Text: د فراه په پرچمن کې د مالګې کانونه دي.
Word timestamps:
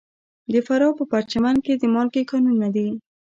د 0.53 0.55
فراه 0.67 0.93
په 0.99 1.03
پرچمن 1.11 1.55
کې 1.65 1.73
د 1.77 1.83
مالګې 1.93 2.23
کانونه 2.31 2.67
دي. 2.75 2.87